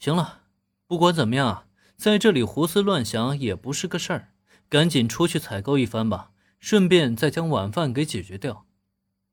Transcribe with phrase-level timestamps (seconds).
[0.00, 0.40] 行了，
[0.86, 4.32] 不管怎么样，在这里胡思乱想也不是个事儿，
[4.66, 8.64] 赶紧出去采购一番吧，顺便再将晚饭给解决掉。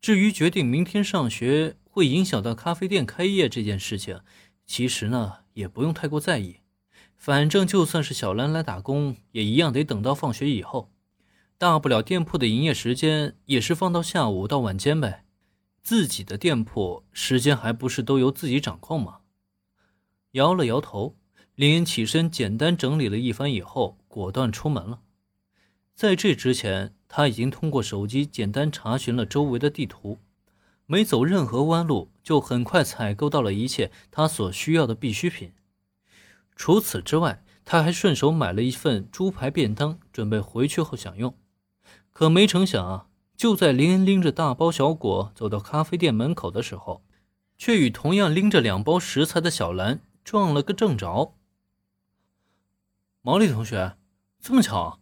[0.02, 4.20] 至于决定明天上学会影响到咖啡店开业这件事情，
[4.66, 6.58] 其实呢也不用太过在意，
[7.16, 10.92] 反正就算是小兰来打工，也一样得等到放学以后，
[11.58, 15.24] 大不了店铺的营业时间也是放到下午到晚间呗。
[15.82, 19.20] 自己的店铺时间还不是都由自己掌控吗？
[20.32, 21.16] 摇了摇头，
[21.56, 25.00] 林恩起身简单整理了一番以后，果断出门了。
[25.96, 30.20] 在这之前，他已经通过手机简单查询了周围的地图，
[30.86, 35.54] 没走任何弯路，就很快采购到了一切他所需要的必需品。
[36.56, 41.36] 除此之外，他还顺手买了一份猪排便当，准备回去后享用。
[42.12, 43.08] 可没成想啊！
[43.36, 47.04] 就在林恩拎着大包小裹走到咖啡店门口的时候，
[47.58, 51.38] 却与同样拎着两包食材的小兰撞了个正着。
[53.22, 53.96] 毛利同学，
[54.42, 55.00] 这么巧，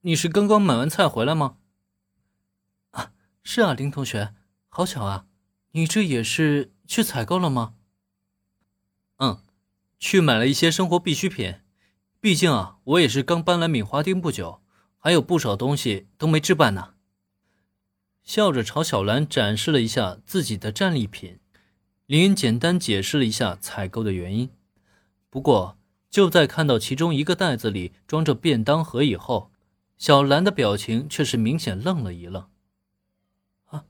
[0.00, 1.58] 你是刚刚买完菜回来吗？
[2.90, 3.12] 啊，
[3.44, 4.34] 是啊，林同学，
[4.68, 5.26] 好巧啊！
[5.70, 7.76] 你这也是去采购了吗？
[9.18, 9.44] 嗯，
[10.00, 11.60] 去买了一些生活必需品。
[12.18, 14.60] 毕竟啊，我也是刚搬来敏华町不久，
[14.98, 16.94] 还有不少东西都没置办呢。
[18.24, 21.38] 笑着朝小兰展示了一下自己的战利品，
[22.06, 24.50] 林恩简单解释了一下采购的原因。
[25.34, 25.76] 不过，
[26.10, 29.50] 就在看到其中一个袋子里装着便当盒以后，
[29.98, 32.48] 小兰的表情却是明显愣了一愣。
[33.66, 33.84] “啊，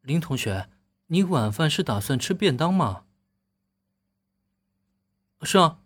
[0.00, 0.68] 林同学，
[1.06, 3.04] 你晚饭是打算吃便当吗
[5.42, 5.78] ？”“是啊，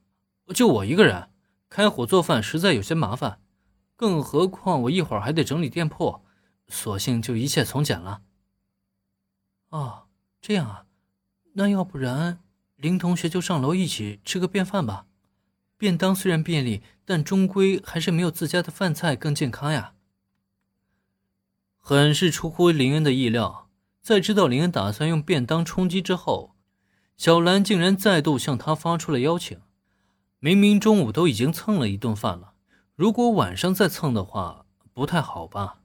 [0.55, 1.29] 就我一个人，
[1.69, 3.39] 开火做饭实在有些麻烦，
[3.97, 6.23] 更何况我一会儿还得整理店铺。”
[6.69, 8.23] 索性就一切从简了。
[9.69, 10.07] 哦，
[10.41, 10.87] 这样啊，
[11.53, 12.41] 那要不然
[12.77, 15.07] 林同学就上楼一起吃个便饭吧。
[15.79, 19.93] 便当虽然便利，但终归还是没有自家的饭菜更健康呀。
[21.77, 23.69] 很是出乎林恩的意料，
[24.01, 26.55] 在知道林恩打算用便当充饥之后，
[27.19, 29.61] 小兰竟然再度向他发出了邀请。
[30.39, 32.55] 明明中午都已经蹭了一顿饭了，
[32.95, 34.65] 如果晚上再蹭的话，
[34.95, 35.81] 不太好吧？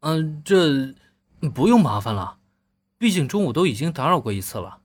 [0.00, 0.94] 嗯，这
[1.54, 2.36] 不用麻烦了，
[2.98, 4.81] 毕竟中午都已经打扰过一次了。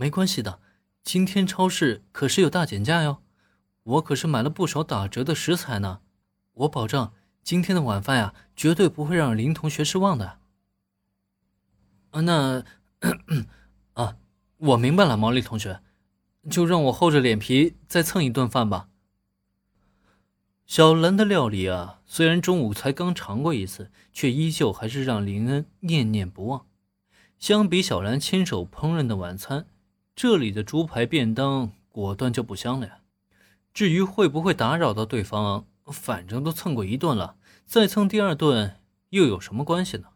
[0.00, 0.60] 没关系的，
[1.04, 3.18] 今天超市可是有大减价哟，
[3.82, 6.00] 我可是买了不少打折的食材呢，
[6.54, 7.12] 我保证
[7.42, 10.38] 今天的晚饭呀，绝对不会让林同学失望的。
[12.12, 12.64] 啊，那
[13.92, 14.16] 啊，
[14.56, 15.82] 我明白了，毛利同学，
[16.50, 18.88] 就让我厚着脸皮再蹭一顿饭吧。
[20.64, 26.64] 小兰的料理啊，虽然中午才刚尝过一次，却依旧还是让林恩念念不忘。
[27.38, 29.66] 相比小兰亲手烹饪的晚餐，
[30.22, 32.98] 这里的猪排便当果断就不香了呀。
[33.72, 38.76] 至于会不会打扰到对方，反正都蹭过一顿了，再蹭第二顿
[39.08, 40.08] 又有什么关系呢？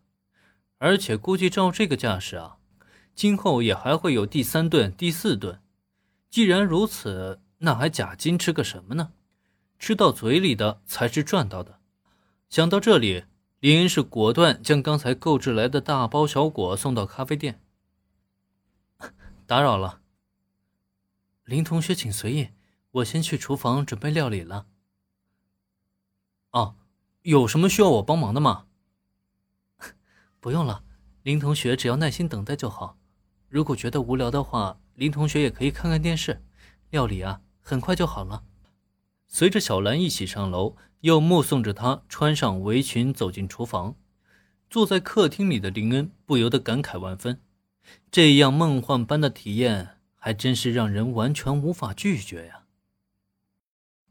[0.77, 2.59] 而且估计照这个架势啊，
[3.15, 5.59] 今后也还会有第三顿、第四顿。
[6.29, 9.13] 既然如此，那还假矜持个什么呢？
[9.79, 11.79] 吃到嘴里的才是赚到的。
[12.51, 13.25] 想到这里，
[13.61, 17.63] 林恩是果断将刚才购置来的大包小裹送到咖啡店。
[19.47, 20.01] 打扰了，
[21.45, 22.49] 林同学，请随意，
[22.93, 24.67] 我先去厨房准备料理了。
[26.53, 26.77] 哦，
[27.23, 28.67] 有什么需要我帮忙的吗？
[30.41, 30.83] 不用了，
[31.23, 32.97] 林同学只要耐心等待就好。
[33.51, 36.43] 如果觉得无聊的话，林同学也可以看看电视。
[36.89, 38.45] 料理啊，很快就好了。
[39.29, 43.97] 随着小兰一起上楼，又目送着她穿上围裙走进厨房，
[44.71, 47.43] 坐在客厅里的林恩不由得感慨万分。
[48.11, 52.65] 这样梦幻般的体验，还真是让人完全无法拒绝呀。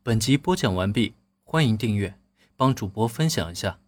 [0.01, 1.13] 本集播讲完毕，
[1.43, 2.17] 欢迎订阅，
[2.57, 3.82] 帮主播分享一下。